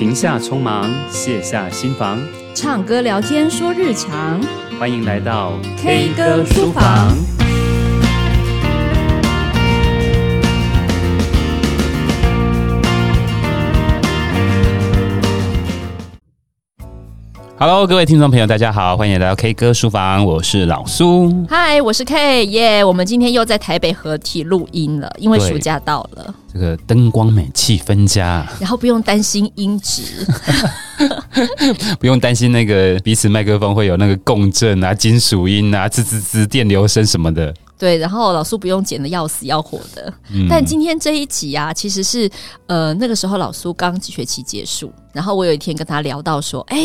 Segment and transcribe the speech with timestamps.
[0.00, 2.18] 停下匆忙，卸下心防，
[2.54, 4.40] 唱歌聊天说日常。
[4.78, 7.39] 欢迎来到 K 歌书房。
[17.62, 21.44] Hello，各位听众朋友，大家好，欢迎来到 K 歌书房，我是老苏。
[21.46, 22.82] 嗨，我是 K，耶！
[22.82, 30.26] 我们今天又在台北合体录音了，因为暑假到了，这个灯光美，气氛佳，然后不用担心音质，
[32.00, 37.54] 不用担心那个彼此麦克风会有那个共振啊、金属音啊、滋滋滋电流声什么的。
[37.80, 40.12] 对，然后老苏不用剪的要死要活的。
[40.30, 42.30] 嗯、但今天这一集啊，其实是
[42.66, 46.78] 呃那个时候老苏刚几学期结束，然后我有一天跟他聊到说，哎，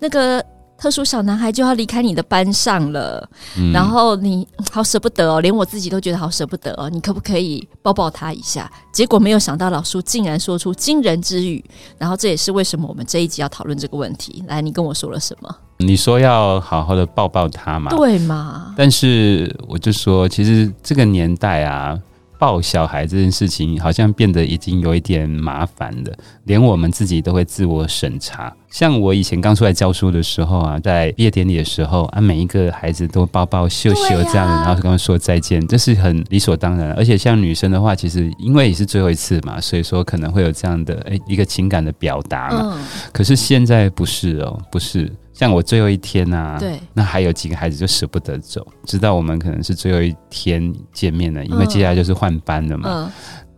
[0.00, 0.44] 那个。
[0.78, 3.26] 特殊小男孩就要离开你的班上了，
[3.56, 6.90] 嗯、然后你好舍不得哦，连我自己都觉得好舍不得哦。
[6.90, 8.70] 你可不可以抱抱他一下？
[8.92, 11.64] 结果没有想到老苏竟然说出惊人之语，
[11.96, 14.44] 然后这也是为什么我们这一集要讨论这个问题。
[14.48, 15.56] 来，你跟我说了什么？
[15.78, 17.90] 你说要好好的抱抱他嘛？
[17.90, 18.74] 对嘛？
[18.76, 21.98] 但是我就说，其实这个年代啊。
[22.38, 26.12] 抱小孩这件事情好像变得已经有一点麻烦了，
[26.44, 28.54] 连我们自己都会自我审查。
[28.68, 36.92] 像我以前刚出来教书的时候啊，在毕业典礼的时候啊，每一个孩子都抱抱秀秀这样的，然后跟他们说再见，这是很理所当然。
[36.92, 42.78] 而且像女生的话，其实因为也是最后一次嘛，所以说可能会有这样的诶一个情感的表达嘛。
[43.12, 45.10] 可是现在不是哦，不是。
[45.36, 52.88] 像我最后一天啊，对，那还有几个孩子就舍不得走，知道我们可能是最后一天见面了，因为接下来就是换班了嘛。
[52.88, 53.12] 嗯、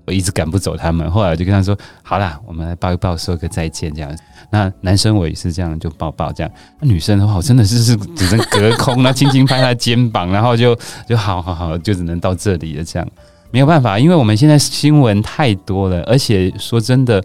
[0.05, 4.11] 我一直赶不走他们，后来我就跟他说：“好啦，我们来抱一抱，说个再见。”这样。
[4.51, 6.53] 那男生我也是这样，就抱抱这样。
[6.81, 10.77] 那女生的话，我真的是是只能隔空，然后轻轻拍他肩膀，然后就
[11.09, 12.83] 就好好好，就只能到这里了。
[12.83, 13.09] 这样
[13.53, 17.23] 没有办法，因为我们现在新闻太多了，而且说真的，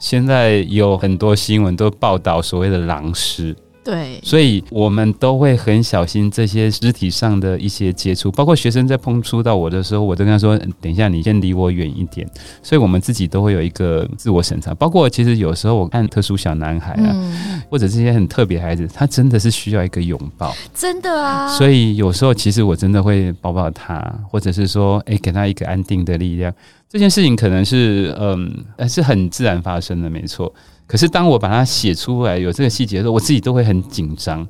[0.00, 3.54] 现在有很多新闻都报道所谓的狼师。
[3.84, 12.24] 对，所以我们都会很小心这些肢体上的一些接触，包括学生在碰触到我的时候，我都跟他说：“等一下，你先离我远一点。”
[12.62, 14.72] 所以，我们自己都会有一个自我审查。
[14.74, 21.48] 包括其实有时候我看特殊小男孩啊，嗯、或者这些很特别孩子，他真的是需要一个拥抱，真的啊。
[21.48, 24.00] 所以有时候其实我真的会抱抱他，
[24.30, 26.54] 或者是说，哎，给他一个安定的力量。
[26.88, 30.54] 这件事情可能是嗯，是很自然发生的，没错。
[30.86, 34.46] 可是当我把它写出来有这个细节的时候，我自己都会很紧张，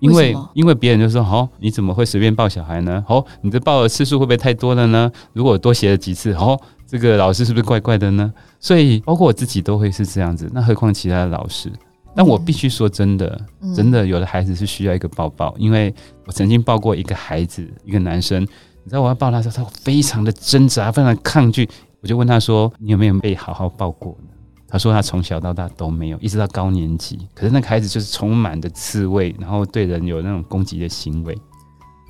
[0.00, 3.04] 因为因为别人就说：“哦，你怎么会随便抱小孩呢？
[3.08, 5.10] 哦，你的抱的次数会不会太多了呢？
[5.32, 11.70] 如果多写了几次，哦，这个老师是不是怪怪的呢？”所以包括我自己都会是这样子，那何况其他的老师？
[12.16, 13.40] 但我必须说真的，
[13.74, 15.92] 真的有的孩子是需要一个抱抱，因为
[16.26, 21.68] 我曾经抱过一个孩子，一个男生，你知道我要抱他的时候，他非常的挣扎，非常的抗拒，
[22.00, 24.28] 我就问他说：“你有没有被好好抱过呢？”
[24.68, 27.18] 他说他从小到大都没有，一直到高年级。
[27.34, 31.38] 可是那个孩子就是充满的刺猬，然后对人有那种攻击的行为。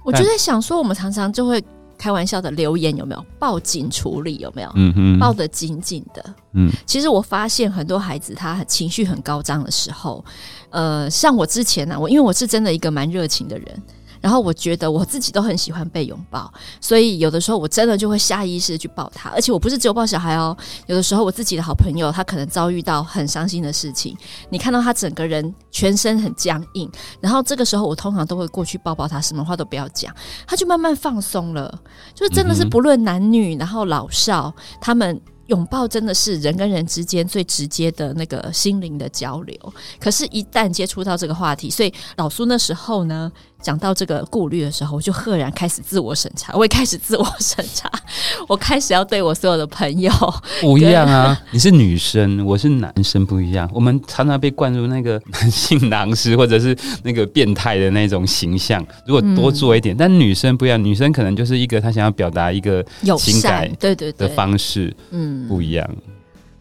[0.05, 1.63] 我就在想说，我们常常就会
[1.99, 4.71] 开玩笑的留言有没有报警处理有没有？
[4.75, 6.35] 嗯哼，抱得紧紧的。
[6.53, 10.25] 嗯，其实我发现很多孩子他情绪很高涨的时候，
[10.71, 13.83] 呃，像我之前呢、啊，我因为我是真的一个蛮热情的人。
[14.25, 19.29] 然后我觉得我自己都很喜欢被拥抱，所以有的时候我真的就会下意识去抱他。
[19.29, 24.17] 而且我不是只有抱小孩哦，有的时候我自己的好朋友他可能遭遇到很伤心的事情，
[24.49, 26.91] 你看到他整个人全身很僵硬，
[27.21, 30.11] 然后这个时候我通常都会过去抱抱他，什么话都不要讲，
[30.47, 31.79] 他就慢慢放松了。
[32.15, 39.55] 就是真的是不论男女，然后老少，他们拥抱真的是人跟人之间最直接的那个心灵的交流。
[40.01, 43.31] 可是，一旦接触到这个话题，所以老苏那时候呢。
[43.65, 46.53] 讲到这个顾虑的时候，我就赫然开始自我审查。
[46.55, 47.91] 我也开始自我审查，
[48.47, 50.13] 我开始要对我所有的朋友
[50.61, 51.41] 不一样啊！
[51.51, 53.67] 你是女生，我是男生，不一样。
[53.73, 58.87] 我们常常被灌入那个男性狼师或者是那个变态的那种形象。
[59.07, 62.85] 如果多做一点，嗯、但女生不一样，女生可能就是一个她想要表达一个
[63.17, 65.89] 情感对对的方式，嗯，不一样。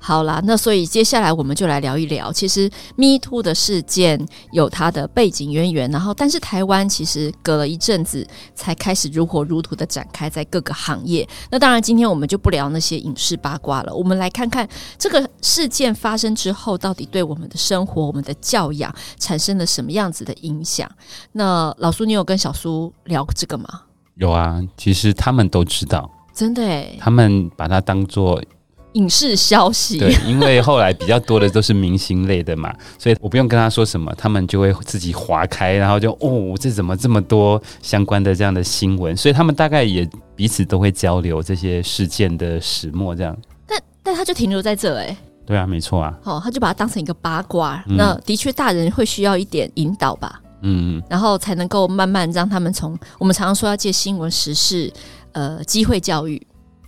[0.05, 4.19] 好啦，那所以接下来我们就来聊一聊，其实 Me Too 的事件
[4.51, 11.25] 有它的背景渊源，然后但是台湾其实隔了一阵子才开始如火如荼的展开在各个行业。
[11.49, 14.67] 那当然，今天我们就不聊那些影视八卦了，我们来看看
[14.97, 20.91] 这个事件发生之后，到底对我们的生活、我们的教养产生了什么样子的影响。
[21.31, 23.67] 那老苏，你有跟小苏聊这个吗？
[24.15, 28.43] 有啊，其实他们都知道，真的诶，他们把它当做。
[28.93, 39.15] 影视消息，对，因为后来比较多的都是明星类的嘛， 所以我不用跟他说什么，他们就会自己划开，然后就哦，这怎么这么多相关的这样的新闻？
[39.15, 43.37] 所以他们大概也彼此都会交流这些事件的始末，这样。
[43.67, 46.17] 但但他就停留在这哎、欸，对啊，没错啊。
[46.23, 47.83] 哦，他就把它当成一个八卦。
[47.87, 50.39] 嗯、那的确，大人会需要一点引导吧。
[50.61, 54.91] 嗯，然后才能够慢慢让他们从我们常常说要借新闻时事，
[55.33, 56.41] 呃，机会教育，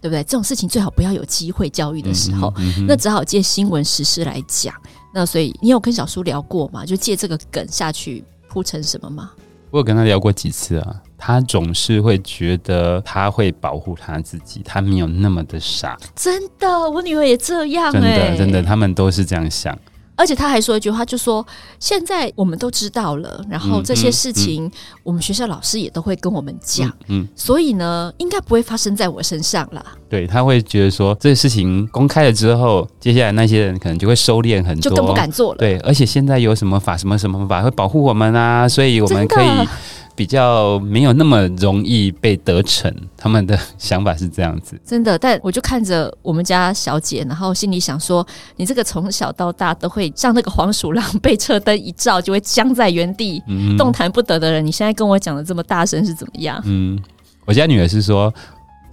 [0.06, 0.24] 对不对？
[0.24, 4.72] 这种事情最好不要有机会教育的时候，嗯嗯、那只好借新闻时事来讲。
[5.12, 6.86] 那所以你有跟小叔聊过吗？
[6.86, 9.32] 就借这个梗下去铺成什么吗？
[9.72, 15.98] 我有跟他聊过几次啊，他总是会觉得他会保护他自己，他没有那么的傻。
[16.16, 19.76] 真的，我女儿也这样、欸，真的，真的，他们都是这样想。
[20.16, 21.46] 而且他还说一句话，就说
[21.80, 24.72] 现在我们都知道了，然后这些事情
[25.04, 29.84] 我们学校老师也都会跟我们讲，嗯，所以呢，应该不会发生在我身上啦。
[30.10, 35.58] 对，他会觉得说，这个事情公开了之后，接下来那些人可能就会收敛很多，就更不敢做了。
[35.58, 39.48] 对，而且现在有什么法，什么什么法会保护我们啊，所以我们可以。
[40.16, 44.80] 比较没有那么容易被得逞，他们的想法是这样子。
[44.86, 48.26] 真的，但我就看着我们家小姐，然后心里想说
[48.56, 56.98] ：“你这个从小到大都会像那个黄鼠狼被车灯一照就会僵在原地，嗯、动弹不得的人，你现在跟我讲的这么大声是怎么样？”嗯，
[57.46, 58.34] 我家女儿是说，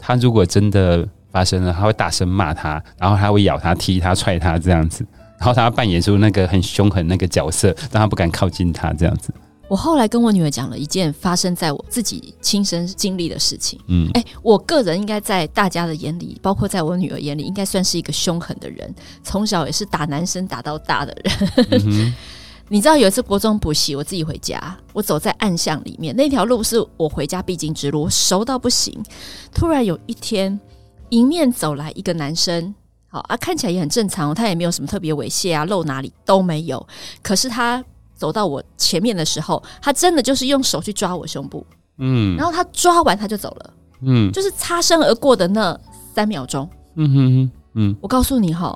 [0.01, 5.07] 她如果真的发生了，她会大声骂他，然后她会咬他、踢他、踹他这样子，
[5.39, 9.33] 然后她要扮演出那个很凶狠那个角色，让他不敢靠近她这样子。
[9.73, 13.81] 我后来跟我女儿讲了一件发生在我自己亲身经历的事情。
[13.89, 18.95] 嗯，哎、欸，我个人应该在大家的眼里，包括在我女儿眼里，应该算是一个凶狠的人。
[19.25, 21.81] 从小也是打男生打到大的人。
[21.89, 22.13] 嗯、
[22.69, 29.03] 你知道有一次国中补习，我自己回家，我走在暗巷里面，那条路是我回家必经之路，我熟到不行。
[29.55, 30.61] 突然有一天，
[31.09, 32.75] 迎面走来一个男生，
[33.09, 36.87] 好啊，看起来也很正常，他也没有什么特别猥亵啊，露哪里都没有。
[37.23, 37.83] 可是他。
[38.23, 41.67] 走到我前面的时候，他真的就是用手去抓我胸部，
[41.99, 45.77] 嗯，然后他抓完他就走了，嗯，就是擦身而过的那
[46.15, 48.73] 三秒钟，嗯哼哼，嗯，我告诉你哈，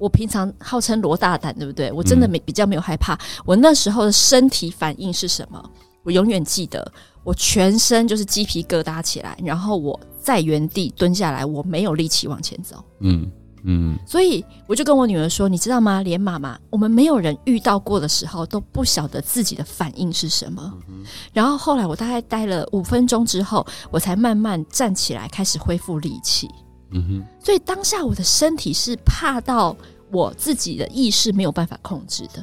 [0.00, 1.92] 我平常号称罗大胆，对不对？
[1.92, 3.16] 我真的没比较没有害怕，
[3.46, 5.62] 我那时候的身体反应是什么？
[6.02, 6.92] 我永远记得，
[7.22, 13.30] 我全身就是鸡皮疙瘩起来，然后我在原地蹲下来，我没有力气往前走，嗯。
[13.70, 16.00] 嗯，所以我就跟我女儿说，你知道吗？
[16.00, 20.72] 连妈妈，我们没有人遇到过的时候都不晓得自己的反应是什么。
[20.88, 21.04] 嗯、
[21.34, 26.48] 然后后来我大概待了五分钟之后，我才慢慢站起来，开始恢复力气。
[26.92, 29.76] 嗯哼，所以当下我的身体是怕到
[30.10, 32.42] 我自己的意识没有办法控制的。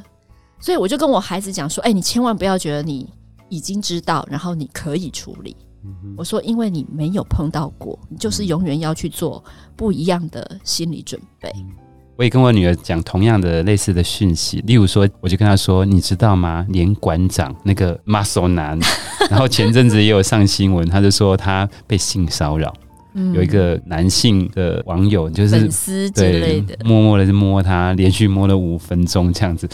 [0.59, 3.09] 所以我就跟我孩子讲说：“哎、欸，你千万不要觉得你
[3.49, 5.57] 已经知道，然后你可以处理。”
[6.17, 9.43] 我说：“因为你没有碰到过，你就是永远要去做
[9.75, 11.51] 不一样的心理准备。”
[12.17, 16.65] 我也跟我女儿讲同样的类似的讯息，例如说，我就跟她说：“你知道吗？
[16.69, 18.79] 连馆长那个 muscle 男，
[19.29, 22.73] 然后前阵子也有上新闻，他就说他被性骚扰，
[23.15, 29.67] 嗯、有一个男性的网友就是粉丝之类的，默默的摸他，连续摸了五分钟这样子。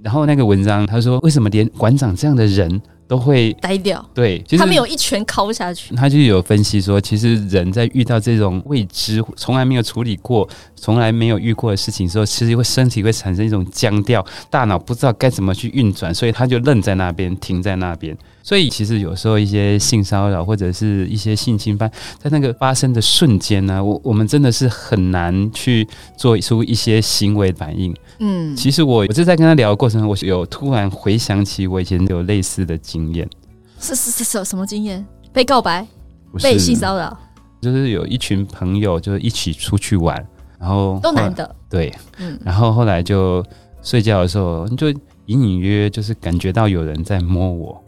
[0.00, 5.94] 然后那个文章他说：为什么连馆长这样的人？”都会呆掉，对，他没有一拳敲下去。
[5.94, 10.46] 他就有分析说，其实人在遇到这种未知、从来没有处理过、
[10.76, 18.14] 从来没有遇过的事情的时候，其实会身体会产生一种僵掉，大脑不知道该怎么去运转，所以他就愣在那边，停在那边。
[18.42, 27.94] 所以其实有时候一些性骚扰或者是一些性侵犯，在那个发生的瞬间呢，我我们真的是很难去做出一些行为反应。
[28.18, 33.28] 嗯，其实我我是在跟他聊的过程中，我有突然回想起我以前有类似的经验。
[33.78, 35.04] 是是是是，什么经验？
[35.32, 35.86] 被告白？
[36.42, 37.16] 被性骚扰？
[37.60, 40.16] 就是有一群朋友，就是一起出去玩，
[40.58, 41.56] 然后都男的。
[41.70, 43.44] 对，嗯，然后后来就
[43.82, 44.88] 睡觉的时候，就
[45.26, 47.84] 隐隐约约就是感觉到有人在摸我。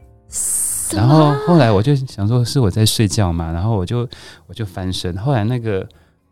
[0.92, 4.08] 然后后来我就想说，是我在睡觉嘛，然后我就
[4.46, 5.86] 我就翻身，后来那个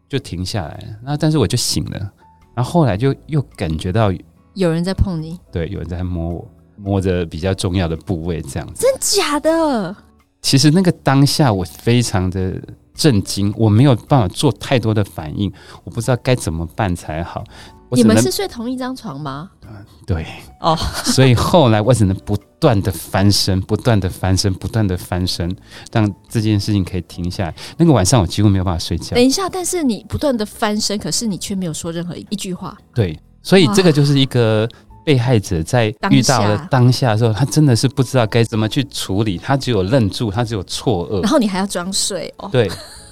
[0.09, 2.13] 就停下来，然后但是我就醒了，
[2.59, 4.13] 然后后来就又感觉到
[4.55, 8.85] 有人在碰你，对，有人在摸我，摸着比较重要的部位，这样子。
[8.85, 9.95] 真假的？
[10.43, 12.61] 其实那个当下我非常的
[12.95, 15.53] 震惊，我没有办法做太多的反应，
[15.85, 17.45] 我不知道该怎么办才好。
[17.93, 19.51] 你们是睡同一张床吗？
[19.67, 19.75] 嗯，
[20.07, 20.27] 对。
[20.61, 25.55] 哦，所以后来我只能不断的翻身，不断的翻身，不断的翻身，
[25.93, 27.55] 让这件事情可以停下来。
[27.77, 29.15] 那个晚上我几乎没有办法睡觉。
[29.15, 32.77] 等一下，但是你不断的翻身，可是你却没有说任何一句话。
[32.95, 34.69] 对，所以这个就是一个
[35.05, 41.23] 被害者在遇到了当下的时候，他真的是不知道该怎么去处理，他只有愣住，他只有错愕。
[41.23, 42.49] 然后你还要装睡哦。
[42.53, 42.71] 对，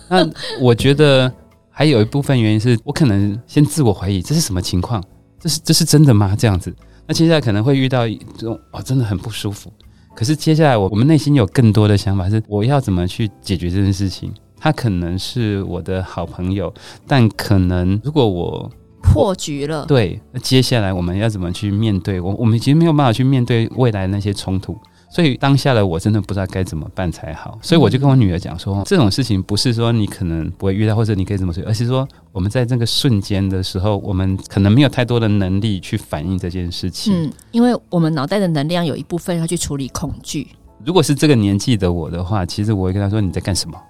[0.09, 0.29] 那
[0.61, 1.33] 我觉得。
[1.79, 5.05] 还有一部分原因是我可能先自我怀疑，这是什么情况？
[5.39, 6.35] 这是这是真的吗？
[6.35, 6.75] 这样子，
[7.07, 9.71] 那接下来可能会遇到这种哦，真的很不舒服。
[10.15, 14.33] 可是接下来我我们内心有更多的想法，是我要怎么去解决这件事情？
[14.59, 16.73] 他可能是我的好朋友，
[17.07, 18.71] 但可能如果我
[19.03, 19.85] 破局了。
[19.85, 22.19] 对，那接下来我们要怎么去面对？
[22.19, 24.75] 我我们其实没有办法去面对未来那些冲突。
[25.09, 37.15] 所以当下的我真的不知道该怎么办才好，所以我就跟我女儿讲说，这种事情不是说你可能不会遇到，或者你可以怎么做，而是说我们在这个瞬间的时候，我们可能没有太多的能力去反映这件事情。
[37.15, 40.49] 嗯，因为我们脑袋的能量有一部分要去处理恐惧。
[40.85, 43.81] 如果是这个年纪的我的话，其实我会跟她说，你在干什么？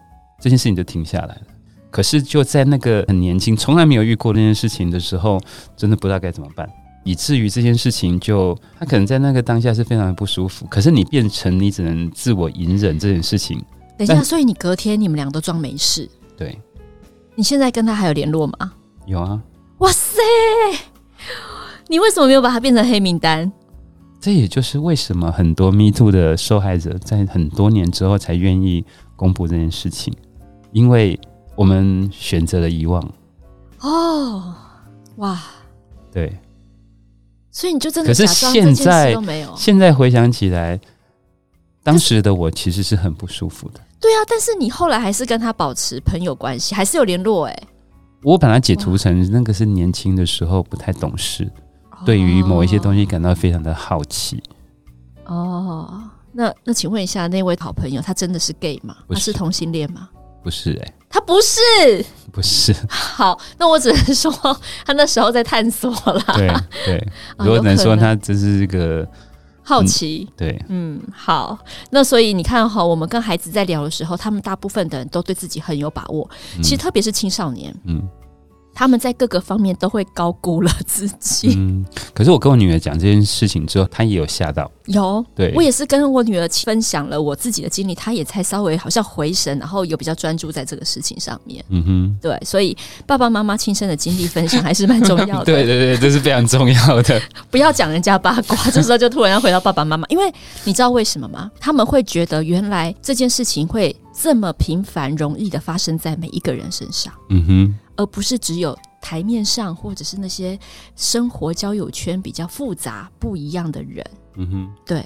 [0.40, 1.42] 这件事情就停下来了。
[1.90, 5.40] 可是就在那个很年轻、从来没有遇过那件事情的时候，
[5.76, 6.68] 真的不知道该怎么办。
[7.06, 10.66] 以至于这件事情就，他可能在那个当下是非常的不舒服。
[10.66, 13.64] 可是你变成你只能自我隐忍这件事情。
[13.96, 16.10] 等一下，所以你隔天你们俩都装没事。
[16.36, 16.58] 对。
[17.36, 18.72] 你现在跟他还有联络吗？
[19.06, 19.40] 有啊。
[19.78, 20.20] 哇塞！
[21.86, 23.52] 你为什么没有把他变成黑名单？
[24.20, 28.84] 这也就是为什么很多 Me Too 的受害者在很多年之后才愿意
[29.14, 30.12] 公布这件事情，
[30.72, 31.16] 因为
[31.54, 33.00] 我们选择了遗忘。
[33.78, 34.52] 哦，
[35.18, 35.40] 哇，
[36.12, 36.36] 对。
[37.56, 39.16] 所以你就真的可是现在
[39.56, 40.78] 现在回想起来，
[41.82, 43.80] 当时的我其实是很不舒服的。
[43.98, 47.68] 对啊，但是你后来还是跟他保持朋友关系，还是有联络哎、欸。
[48.22, 51.50] 我把它解读成那个是年轻的时候不太懂事，
[52.04, 54.42] 对于某一些东西感到非常的好奇。
[55.24, 58.94] 哦，那那请问一下，那位好朋友他真的是 gay 吗？
[59.08, 60.10] 他是同性恋吗？
[60.44, 62.74] 不是哎、欸，他不是，不是。
[62.88, 64.30] 好，那我只能说
[64.84, 66.34] 他那时候在探索啦。
[66.34, 66.48] 对
[66.84, 67.08] 对，
[67.38, 69.06] 如果能说他只是一个
[69.62, 71.58] 好奇，嗯、对，嗯，好。
[71.90, 76.28] 那所以你看哈，我们跟孩子在聊的时候，他们大部分的人都对自己很有把握。
[76.56, 78.02] 嗯、其实特别是青少年，嗯。
[78.76, 81.54] 他们在各个方面都会高估了自己。
[81.56, 84.70] 嗯，可是我跟我女儿讲这件事情之后，她也有吓到。
[84.84, 91.64] 有，对，我也是跟我女儿分享了我自己的经历，她也才稍微好像回神，然后有比较专注在这个事情上面。
[91.70, 95.44] 嗯哼，对，所以爸爸妈妈亲身的经历分享还是蛮重要的。
[95.46, 97.18] 对对对，这是非常重要的。
[97.50, 100.30] 不要讲人家八卦，这时候就突然要回到爸爸妈妈，因为
[100.64, 101.50] 你知道为什么吗？
[101.58, 107.12] 他们会觉得原来这件事情会这么频繁、容易的发生在每一个人身上。
[107.28, 107.78] 嗯哼。
[107.98, 110.58] 而不是只有台面上，或者是那些
[110.96, 114.04] 生活交友圈比较复杂、不一样的人。
[114.36, 115.02] 嗯哼，对。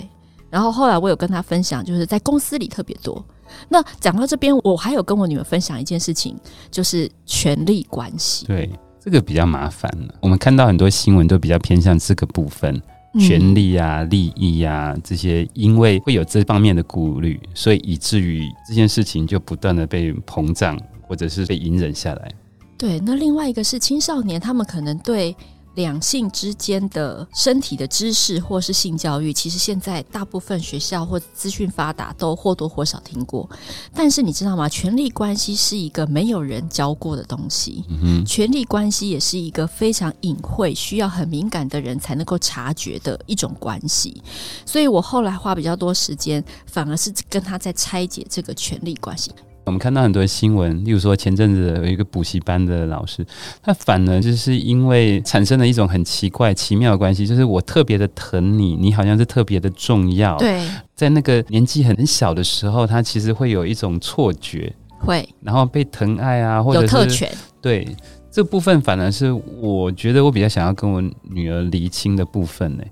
[0.48, 3.24] 然后后来我有跟他分享，就是在公司里特别多。
[3.68, 6.36] 那讲到这边，我还有跟我女儿分享一件事情，
[6.70, 8.46] 就是权力关系。
[8.46, 10.14] 对，这个比较麻烦了。
[10.20, 12.82] 我们看到很多新闻都比较偏向这个部分，
[13.18, 22.30] 权利啊、利益啊这些，因为会有这方面的顾虑，所以以至于这件事情就不断的被膨胀，或者是被隐忍下来。
[22.78, 25.36] 对，那另外一个是青少年，他们可能对
[25.74, 33.48] 两性之间的身体的知识或是性教育，其实现在大部分学校或资讯发达都或多或少听过。
[33.94, 34.68] 但是你知道吗？
[34.68, 37.84] 权力关系是一个没有人教过的东西，
[38.26, 44.22] 权力关系也是一个非常隐晦、需要很敏感的人才能够察觉的一种关系。
[44.66, 49.30] 所以我后来花比较多时间，反而是跟他在拆解这个权力关系。
[49.66, 53.24] 我们看到很多新闻，例如说前阵子有一个补习班的老师，
[53.62, 60.36] 他反而就是因为产生了一种很奇怪、奇妙的关系，就是我特别的疼你，你好像是特别的重要。
[60.38, 60.60] 对，
[60.94, 67.30] 在那个年纪很小的时候，他其实会有一种错觉，会，然后被疼爱啊，或者特权。
[67.60, 67.86] 对，
[68.30, 72.82] 这部分反而是我觉得我比较想要跟我女儿厘清的部分呢。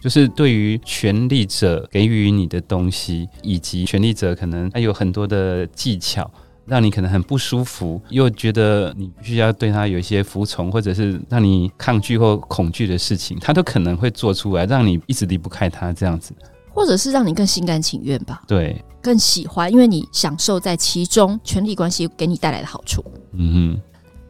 [0.00, 6.30] 就是对于权力者给予你的东西，以及权力者可能他有很多的技巧，
[6.66, 16.32] 让你可能很不舒服，又觉得你必须要对他有一些服从，或者是让你抗拒或恐惧的事情，他都可能会做出来，让你一直离不开他这样子，
[16.70, 18.42] 或者是让你更心甘情愿吧？
[18.46, 23.02] 对，更喜欢，因为你享受在其中，权力关系给你带来的好处。
[23.32, 23.82] 嗯哼。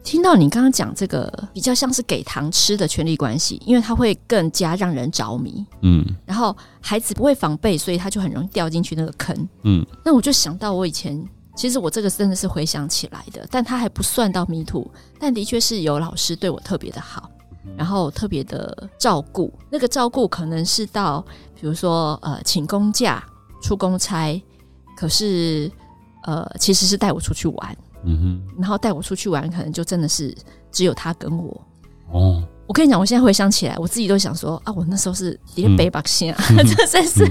[0.09, 9.85] 听到你刚刚讲这个比较像是给糖吃的权力关系，因为它会更加让人着迷，嗯，然后孩子不会防备，所以他就很容易掉进去那个坑，嗯。
[10.03, 11.23] 那我就想到我以前，
[11.55, 14.89] 其实我这个真的是回想起来的，但他还不算到迷途
[15.19, 17.29] 但的确是有老师对我特别的好，
[17.77, 19.53] 然后特别的照顾。
[19.69, 21.23] 那个照顾可能是到，
[21.53, 23.23] 比如说呃，请公假
[23.61, 24.41] 出公差，
[24.97, 25.71] 可是
[26.23, 27.77] 呃，其实是带我出去玩。
[28.03, 30.35] 嗯哼，然后带我出去玩，可能就真的是
[30.71, 31.61] 只有他跟我。
[32.11, 37.23] 哦，我跟你讲，我现在回想起来，我自己都想说啊，我那时候是一个背包线啊，嗯、这 真是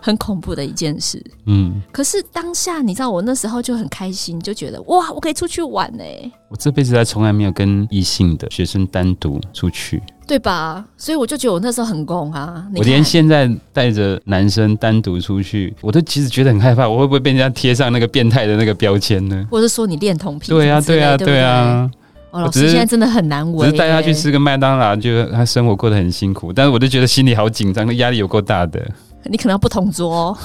[0.00, 1.24] 很恐怖的一件事。
[1.46, 6.04] 嗯，可是当下你知道，我那时候就很开心，就觉得哇，我可以出去玩呢。
[6.50, 10.02] 我这辈子还从来没有跟异性的学生单独出去。
[10.26, 10.84] 对吧？
[10.96, 12.64] 所以我就觉得我那时候很攻啊！
[12.74, 19.46] 我连现在带着男生单独出去，我都其实觉得很害怕，我会不会被人家贴上那个变态的那个标签呢？
[19.48, 20.48] 或者说你恋童癖？
[20.48, 21.88] 对啊，对啊，对啊！
[22.32, 28.84] 哦，老师现在真的很难为，只是带他去吃个麦当劳，就他生活过得很辛苦，但是我就觉得心里好紧张，压力有够大的。
[29.24, 30.38] 你可能要不同桌哦。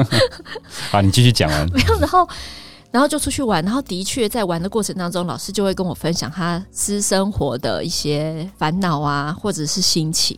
[0.90, 1.68] 好，你继续讲完。
[1.72, 2.26] 没有，然后。
[2.92, 10.36] 然后就出去玩，然后的确在玩的过程当中，老师就会跟我分享他私生活的一些烦恼啊，或者是心情。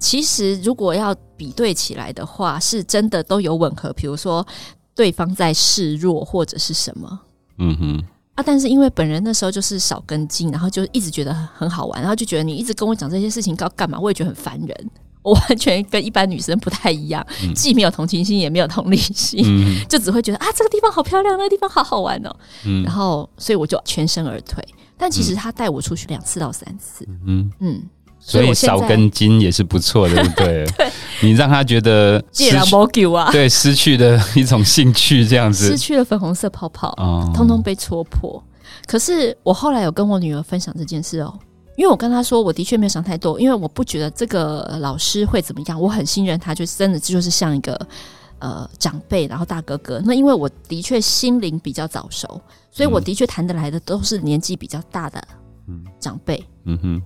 [0.00, 3.92] 其实如果要比对起来的话，是真的都有吻合。
[3.92, 4.44] 比如说
[4.92, 7.20] 对方在示弱或者是什么，
[7.58, 14.90] 嗯哼啊，但是因为本人那时候就是少根筋，然后就一直觉得很好玩，然后就觉得你一直跟我讲这些事情要干嘛，我也觉得很烦人。
[15.24, 22.36] 我完全跟一般女生不太一样，嗯、既没有同情心，也没有同理心，嗯、 就只会觉得啊，这个地方好漂亮，那个地方好好玩哦。
[22.66, 24.62] 嗯、然后，所以我就全身而退。
[24.96, 27.82] 但其实他带我出去两次到三次，嗯嗯，
[28.20, 30.64] 所以少根筋也是不错的，对不对？
[30.76, 30.90] 对，
[31.22, 38.40] 你让他觉得失去啊，对，失去的一种兴趣，这样子，失去了粉红色泡泡，哦、通通被戳破。
[38.86, 41.32] 可是我后来有跟我女儿分享这件事哦。
[41.76, 47.74] 因为我跟他说，我的确没有想太多，因为我不觉得这个老师会怎么样，我很信任他，就真的就是像一个
[48.38, 50.00] 呃长辈，然后大哥哥。
[50.04, 52.40] 那因为我的确心灵比较早熟，
[52.70, 55.20] 所以我的确谈得来的都是年纪比较大的
[55.98, 56.44] 长辈。
[56.64, 57.02] 嗯哼，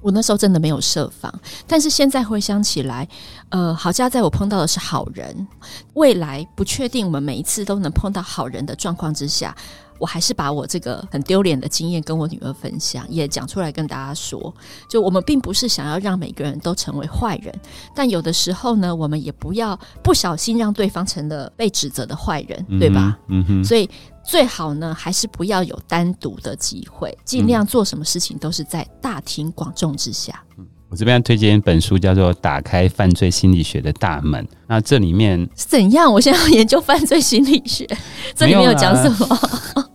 [0.00, 1.32] 我那时候真的没有设防，
[1.66, 3.08] 但是现在回想起来，
[3.50, 5.46] 呃，好家在我碰到的是好人，
[5.94, 9.56] 未来不确定我们每一次都能碰到好人的状况之下。
[9.98, 14.54] 我还是把我这个很丢脸的经验跟我女儿分享，也讲出来跟大家说。
[14.88, 17.54] 就我们并不是想要让每个人都成为坏人，
[17.94, 23.18] 但有的时候呢，我们也不要不小心让对方成了被指责的坏人，嗯、对吧？
[23.28, 23.64] 嗯哼。
[23.64, 23.88] 所以
[24.24, 30.42] 最好呢，还是不要有单独的机会，尽量做什么事情都是在大庭广众之下。
[30.56, 34.42] 嗯我这边要推荐一本书，叫做《打开犯罪心理学的大门》。
[34.66, 36.10] 那这里面是怎样？
[36.10, 37.86] 我现在要研究犯罪心理学，
[38.34, 39.38] 这里面有讲什么？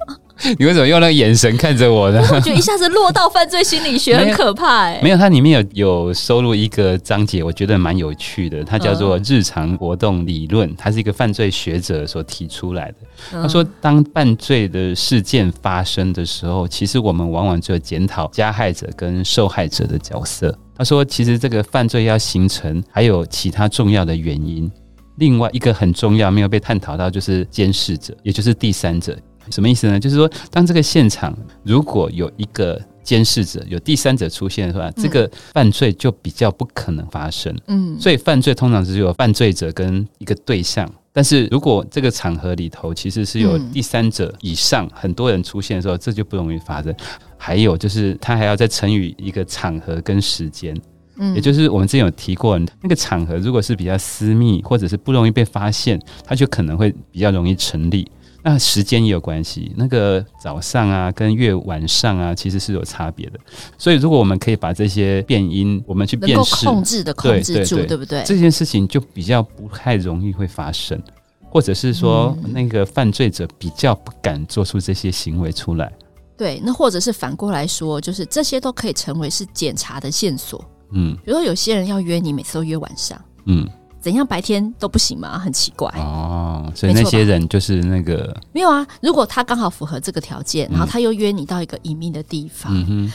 [0.59, 2.21] 你为什么用那个眼神看着我呢？
[2.31, 5.01] 我觉得一下子落到犯罪心理学很 可怕哎、欸。
[5.01, 8.63] 没有，它里面有有收录一个章节，我觉得蛮有趣的。
[8.63, 12.95] 它叫做日常活动理论，它是一个犯罪学者所提出来的。
[13.31, 20.57] 他说，当犯罪的事件发生的时候，其实我们往往就检讨加害者跟受害者的角色。
[20.75, 24.69] 他说，其实这个犯罪要形成，还有其他重要的原因。
[25.17, 29.15] 另外一个很重要没有被探讨到，就是监视者，也就是第三者。
[29.51, 29.99] 什么意思呢？
[29.99, 37.53] 就是说，当这个现场如果有一个监视者，有第三者出现的话，这个犯罪就比较不可能发生。
[37.67, 40.89] 嗯，所以犯罪通常只有犯罪者跟一个对象。
[41.15, 46.95] 但是如果这个场合里头其实是有第三者以上很多人出现的时候，这就不容易发生。
[47.37, 50.75] 还有就是，他还要再乘以一个场合跟时间。
[51.17, 58.09] 嗯，也就是我们之前有提过，那个场合如果是比较私密或者是不容易被发现，它就可能会比较容易成立。
[58.45, 63.39] 那时间也有关系，那个早上啊，跟越晚上啊，其实是有差别的。
[63.77, 68.21] 所以，如果我们可以把这些变音，我们去辨识，控制的控制住，对不对？
[68.25, 71.01] 这件事情就比较不太容易会发生，
[71.49, 75.89] 或者是说，那个犯罪者比较不敢做出这些行为出来。
[76.35, 80.61] 对，那或者是反过来说，就是这些都可以成为是检查的线索。
[80.91, 83.17] 嗯，比如说有些人要约你，每次都约晚上。
[83.45, 83.65] 嗯。
[84.03, 85.39] 怎样白天都不行吗？
[85.39, 88.85] 很奇怪哦，所以那些人就是那个没有啊。
[89.01, 92.73] 如果他刚好符合这个条件，然后他又约你到一个隐秘的地方，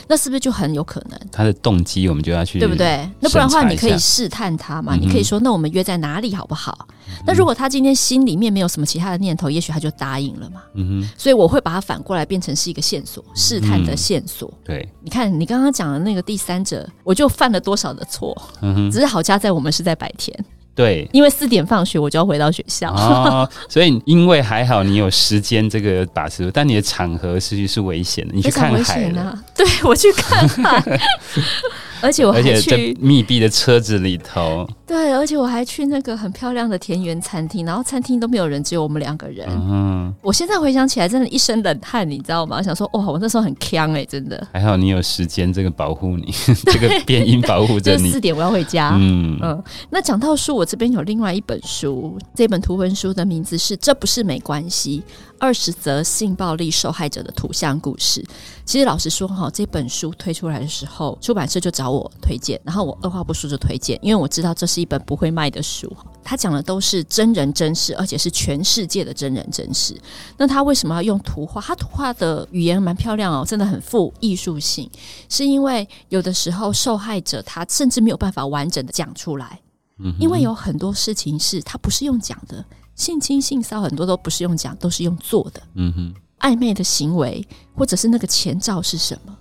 [0.09, 1.21] 那是不是就很有可能？
[1.31, 3.07] 他的动机我们就要去对不对？
[3.21, 4.97] 那不然的话，你可以试探他嘛。
[4.97, 6.89] 你可以说，那我们约在哪里好不好？
[7.27, 10.63] 那如果他今天心里面没有什么其他的念头，也许他就答应了嘛。
[10.73, 14.51] 嗯哼，所以我会把它反过来变成是一个线索，试探的线索。
[14.65, 18.35] 对，你看你刚刚讲的那个第三者，我就犯了多少的错？
[18.63, 20.35] 嗯哼，只是好家在我们是在白天。
[20.79, 22.95] 对，因为四点放学，我就要回到学校。
[22.95, 28.33] 哦，所以因为还好你有时间这个把持，但你的场合实际是危险的。
[28.33, 29.37] 你去看海了？
[29.57, 31.01] 对，我去看海。
[32.01, 39.47] 而且我还去密闭的车子里头，对，而且我还去那个很漂亮的田园餐厅，然后餐厅都没有人，只有我们两个人。
[39.51, 42.57] 嗯，我现在回想起来，真的一身冷汗，你知道吗？
[42.59, 44.47] 我想说，哇，我那时候很呛哎，真的。
[44.53, 46.33] 还好你有时间这个保护你，
[46.67, 48.11] 这个变音保护着你。
[48.11, 48.97] 四点我要回家。
[48.99, 49.63] 嗯嗯。
[49.91, 55.03] 那讲到书，我这边有另外一本书，这本图文书的名字是《这不是没关系》。
[55.39, 58.25] 二十则性暴力受害者的图像故事。
[58.65, 65.91] 其实老实说哈，这本书推出来的时候，出版社就找我推荐，然后我二话不说就推荐，因为我知道这是一本不会卖的书。
[66.23, 69.99] 他讲的都是真人真事，而且是全世界的真人真事。
[70.37, 71.61] 那他为什么要用图画？
[71.61, 74.91] 他图画的语言蛮漂亮哦，真的很富艺术性。
[75.31, 79.59] 是因为有的时候受害者他甚至没有办法完整的讲出来，
[80.01, 82.63] 嗯，因为有很多事情是他不是用讲的。
[82.99, 85.63] 性侵、性骚很多都不是用讲，都是用做的。
[85.75, 87.43] 嗯哼，暧昧的行为，
[87.75, 89.35] 或者是那个前兆是什么？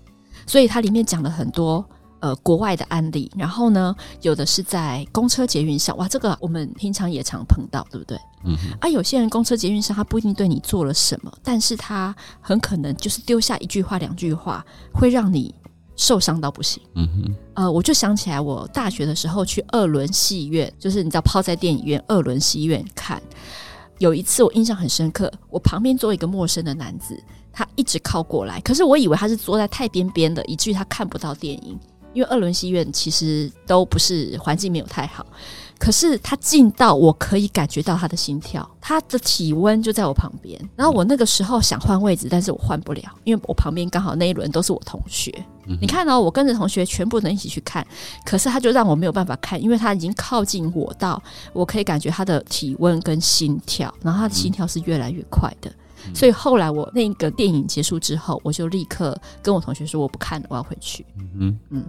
[0.45, 1.83] 所以它里面讲了很多
[2.19, 3.29] 呃国外的案例。
[3.35, 8.17] 然后呢，有的是在公车捷运上，哇，这个我们平常也常碰到，对不对？
[8.45, 8.77] 嗯哼。
[8.79, 15.53] 啊，有些人公车捷运上他不一定对你做了什么，但是他很可能就是丢下一句话、两句话，会让你
[15.97, 16.81] 受伤到不行。
[16.95, 17.35] 嗯哼。
[17.55, 23.21] 呃，我就想起来，我大学的时候去二轮戏院，就是你知道泡在电影院二轮戏院看。
[23.99, 27.19] 有一次我印象很深刻，我旁边坐一个陌生的男子，
[27.51, 31.77] 他一直靠过来，可是我以为他是坐在太边边的，以至于他看不到电影。
[32.17, 35.23] 因为二轮戏院其实都不是环境没有太好，
[35.77, 40.59] 可是他近到我可以感觉到他的心跳，他的体温就在我旁边。
[40.75, 45.31] 然后我那个时候想换位置，但是我换不了，因为我旁边刚好那一轮都是我同学。
[45.79, 47.85] 你看到、哦、我跟着同学全部能一起去看，
[48.25, 51.21] 可是他就让我没有办法看，因为他已经靠近我到
[51.53, 55.71] 我可以感觉他的体温跟心跳，然后他的心跳是越来越快的。
[56.13, 61.05] 所以后来我那个电影结束之后，我就立刻跟我同学说我不看了，我要回去。
[61.37, 61.83] 嗯嗯。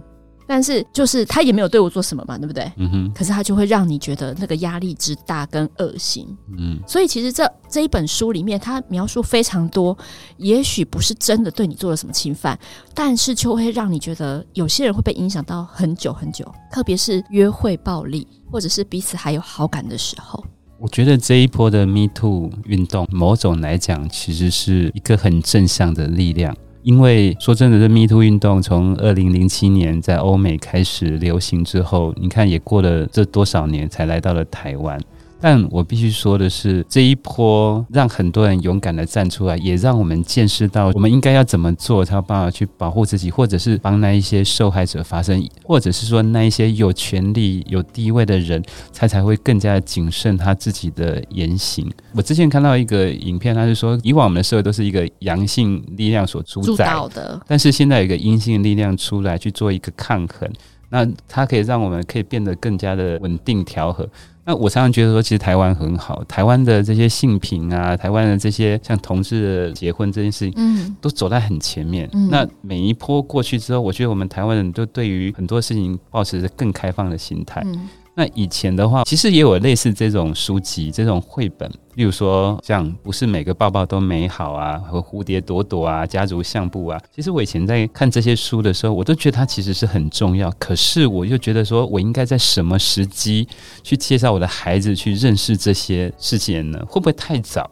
[0.51, 2.71] 但是就是他也没有对我做什么嘛，对不对？
[2.77, 3.11] 嗯哼。
[3.13, 6.27] 可是他就会让你觉得那个压力之大跟恶心。
[6.57, 6.79] 嗯。
[6.87, 9.95] 所以其实这这一本书里面，他描述非常多，
[10.37, 12.57] 也许不是真的对你做了什么侵犯，
[12.95, 20.43] 但是就会让你觉得有些人会被影响到很久很久，特别是约会暴力，或者是彼此还有好感的时候。
[20.79, 26.55] 我觉得这一波的 Me Too 运动，某种来讲，其实是一个很正向的力量。
[26.83, 34.99] 因为说真的，这 Me Too 运动从二零零七年在欧美开始流行之后，你看也过了这多少年才来到了台湾。
[35.41, 48.61] 但我必须说的是，这一波让很多人勇敢的站出来，也让我们见识到我们应该要怎么做，才有办法去保护自己，或者是帮那一些受害者发声，或者是说那一些有权力、有地位的人，
[48.93, 51.89] 他才会更加谨慎他自己的言行。
[52.13, 60.51] 我之前看到一个影片，他是说，以往我们的社会都是一个阳性力量所主宰的，但是现在有一个阴性力量出来去做一个抗衡，
[60.89, 64.05] 那它可以让我们可以变得更加的稳定调和。
[64.49, 72.09] 那我常常觉得说，其实台湾很好，台湾的这些性平啊，台湾的这些像同志的结婚这件事情，嗯，都走在很前面。
[72.13, 77.61] 嗯，那每一波过去之后，我觉得我们台湾人都对于很多事情保持着更开放的心态。
[77.63, 77.87] 嗯。
[78.19, 86.99] 那以前的话，其实也有类似这种书籍、这种绘本，例如说像不是每个抱抱都美好啊，和蝴蝶朵朵啊、家族相簿啊。
[87.15, 90.51] 其实我以前在看这些书的时候，我都觉得它其实是很重要。
[90.59, 93.47] 可是我又觉得说，我应该在什么时机
[93.83, 96.85] 去介绍我的孩子去认识这些事件呢？
[96.89, 97.71] 会不会太早？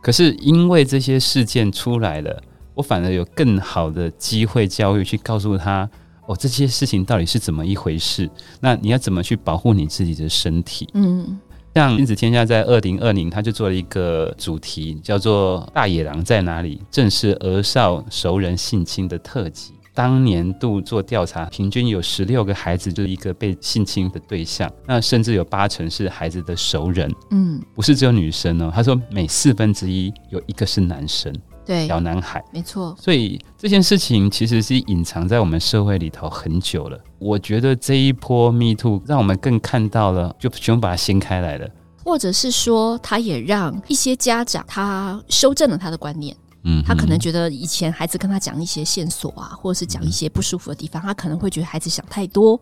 [0.00, 2.40] 可是因为这些事件出来了，
[2.72, 5.90] 我反而有更好的机会教育去告诉他。
[6.28, 8.28] 哦，这些事情到底是怎么一回事？
[8.60, 10.86] 那你要怎么去保护你自己的身体？
[10.92, 11.40] 嗯，
[11.74, 19.72] 像亲子天下在二零二零，他就做了一个主题，叫做《大野狼在哪里》，正是儿少熟人性侵的特辑。
[19.94, 27.10] 当年度做调查，平均有十六个孩子就是一个被性侵的对象，那甚至有八成是孩子的熟人。
[27.30, 31.34] 嗯，不是只有女生哦，他说每四分之一有一个是男生。
[31.68, 32.96] 对，小男孩，没错。
[32.98, 36.98] 所以这件事情其实是隐藏在我们社会里头很久了。
[37.18, 41.68] 我觉得这一波 Me Too 让我们更看到了，就全部把它掀开来了。
[42.02, 46.34] 或者是说，他也让一些家长他修正了他的观念。
[46.64, 52.58] 嗯，他可能觉得以前孩子跟他讲一些线索啊，或者是讲一些不舒服的地方，他可能会觉得孩子想太多。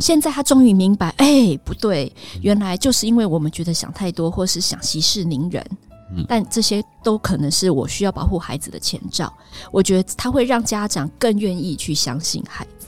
[0.00, 5.64] 现在他终于明白，哎，不对，原来就是因为我们觉得想太多，或是想息事宁人。
[6.28, 9.32] 但这些都可能是我需要保护孩子的前兆。
[9.70, 12.86] 我觉得他会让家长更愿意去相信孩子。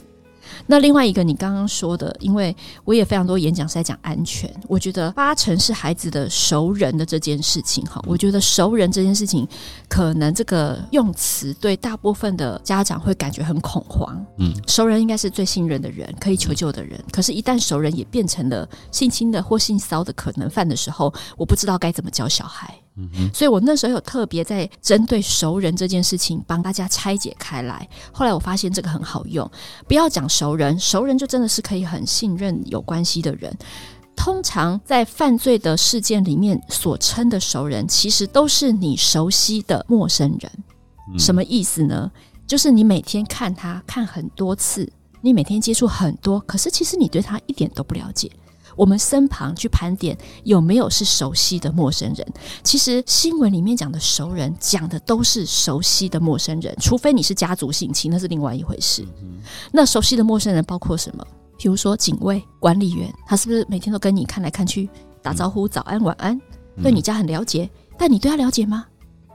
[0.67, 4.53] 那另外一个，你刚刚说的，因为我也非常多演讲是在讲安全。
[4.67, 9.47] 我觉得八成是孩子的熟人的这件事情，哈，我觉得熟人这件事情，
[9.89, 14.23] 可能这个用词对大部分的家长会感觉很恐慌。
[14.37, 17.03] 嗯，熟人应该是最信任的人，可以求救的人。
[17.11, 22.71] 可是，一旦熟人也变成了性侵的或性骚的可能犯的时候，我不知道该怎么教小孩。
[23.15, 27.87] 嗯，所以我那时候有特别在针对熟人这件事情帮大家拆解开来。
[28.11, 29.49] 后来我发现这个很好用，
[29.87, 33.55] 不要讲熟人，熟人就真的是可以很信任有关系的人。
[34.15, 40.51] 通常在犯罪的事件里面所称的熟人，其实都是你熟悉的陌生人。
[41.17, 42.11] 什么意思呢？
[42.45, 44.87] 就是你每天看他看很多次，
[45.21, 48.29] 你每天接触很多，可是其实你对他一点都不了解。
[48.75, 52.27] 我们身旁去盘点有没有是熟悉的陌生人。
[52.63, 59.05] 其实新闻里面讲的熟人，讲的都是熟悉的陌生人，除非你是家族性侵，那是另外一回事。
[59.71, 61.25] 那熟悉的陌生人包括什么？
[61.57, 64.89] 比如说警卫、管理员，他是不是每天都跟你看来看去，
[65.21, 66.39] 打招呼、早安、晚安，
[66.81, 67.69] 对你家很了解？
[67.97, 68.85] 但你对他了解吗？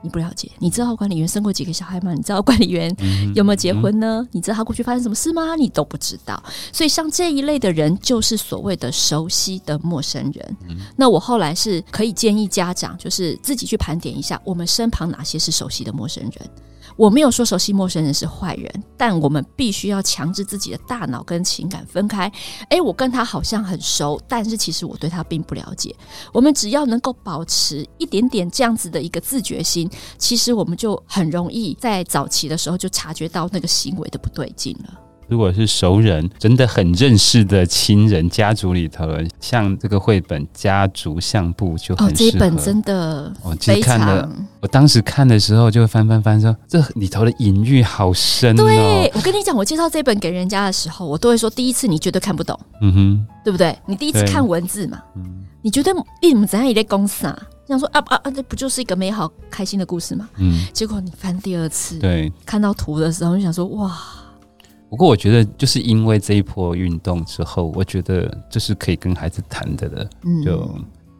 [0.07, 0.49] 你不了解。
[0.59, 2.13] 你知道管理员生过几个小孩吗？
[2.13, 2.95] 你知道管理员
[3.35, 4.21] 有没有结婚呢？
[4.21, 5.55] 嗯、你知道他过去发生什么事吗？
[5.55, 6.41] 你都不知道。
[6.71, 10.57] 所以像这一类的人，就是所谓的熟悉的陌生人。
[10.69, 16.49] 嗯、那我后来是可以建议家长，就是自己去盘点一下，我们身旁哪些是熟悉的陌生人。
[16.97, 22.31] 我没有说熟悉陌生人是坏人，但我们必须要强制自己的大脑跟情感分开。
[22.69, 25.95] 诶，我跟他好像很熟，但是其实我对他并不了解。
[26.33, 35.06] 我们只要能够保持一点点这样子的一个自觉心，其实我们就很容易在早期的时候就察觉到那个行为的不对劲了。
[35.27, 39.05] 如果是熟人，真的很认识的亲人，家族里头，
[39.39, 42.09] 像这个绘本《家族相簿》就很适合。
[42.09, 44.29] 哦，这一本真的，我其实看了，
[44.61, 48.63] 我当时看的时候就翻翻翻说，说这里头的隐喻好深哦。
[48.63, 53.77] 对，我跟你讲，我介绍这本给人家的时候，我都会说，第一次你绝对看不懂，嗯哼，对不对？
[53.85, 57.37] 你第一次看文字嘛，嗯，你觉得你怎么怎样也在公司啊？
[57.67, 60.29] 想说啊啊啊，这不就是一个美好开心的故事嘛？
[60.37, 63.93] 嗯，结果你翻第二次，对，看到图的时候，就想说哇。
[64.89, 70.09] 不过我觉得，就是因为这一波运动之后，我觉得这是可以跟孩子谈的了。
[70.23, 70.75] 嗯，就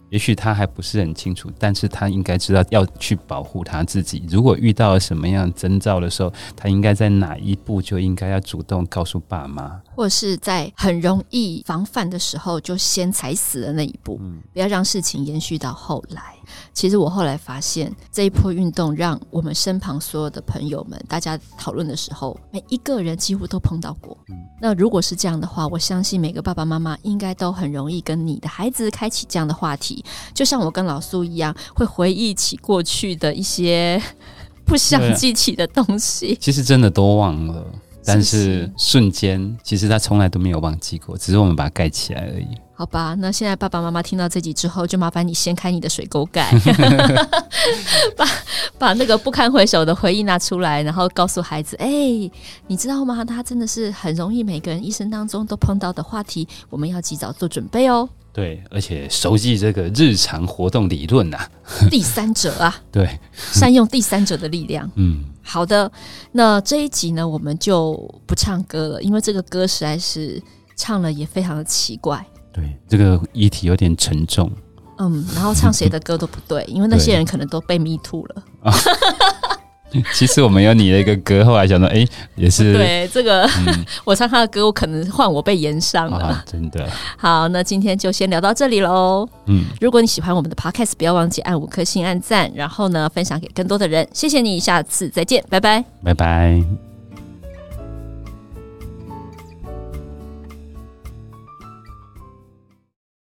[0.09, 4.23] 也许他还不是很清楚，但是他应该知道要去保护他自己。
[4.29, 16.35] 如果遇到了什么样征兆的时候，他应该在哪一步就应该要主动告诉爸妈，或者是在很容易防范的时候就先踩死了那一步，嗯，不要让事情延续到后来。
[16.71, 24.17] 其实我后来发现，这一波运动让我们身旁所有的朋友们，大家讨论的时候，每一个人几乎都碰到过。
[24.29, 29.96] 嗯，那如果是这样的话，我相信每个爸爸妈妈应该都很容易跟你的孩子开启这样的话题，
[30.33, 34.01] 就像我跟老苏一样，会回忆起过去的一些
[34.65, 36.37] 不想记起的东西。
[36.39, 37.65] 其实真的都忘了，
[38.05, 42.47] 但是瞬间，其实他从来都没有忘记过，只是我们把它盖起来而已。
[42.73, 46.51] 好吧，那现在爸爸妈妈听到这集之后，就麻烦你掀开你的水沟盖，
[48.15, 48.25] 把
[48.77, 52.31] 把那个不堪回首的回忆拿出来，然后告诉孩子：哎、欸，
[52.67, 53.25] 你知道吗？
[53.25, 58.07] 他真的是很容易每个人一生当中都碰到的话题，我们要及早做准备哦。
[58.37, 61.49] 对，而且熟悉这个日常活动理论呐、啊，
[61.89, 64.87] 第三者啊， 对，善用第三者的力量。
[64.93, 65.91] 嗯，好的，
[66.33, 67.93] 那这一集呢，我们就
[68.27, 70.39] 不唱歌了，因为这个歌实在是
[70.75, 72.23] 唱了也非常的奇怪。
[72.53, 74.51] 对，这个议题有点沉重。
[74.99, 78.43] 嗯，然后唱谁的歌都不对，因为那些人可能都被迷吐了。
[78.61, 78.71] 啊、
[80.13, 86.43] 其实我们有你的一个歌，后来想到，哎，也是 对这个，嗯、 我唱他的歌，我可能换我被延伤了、啊。
[86.49, 86.87] 真的。
[87.17, 89.27] 好，那今天就先聊到这里喽。
[89.45, 94.07] 嗯，如果你喜欢我们的 podcast，不要忘记按五颗星按赞，然后呢，分享给更多的人。
[94.13, 96.86] 谢谢你，下次再见，拜拜，拜拜。